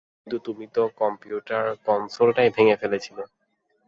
কিন্তু, 0.17 0.37
তুমি 0.47 0.65
তো 0.75 0.81
কম্পিউটার 0.99 1.63
কনসোলটাই 1.85 2.49
ভেঙ্গে 2.55 2.75
ফেলেছিলে! 2.81 3.23